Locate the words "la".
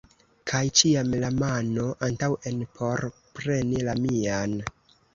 1.25-1.29, 3.91-3.99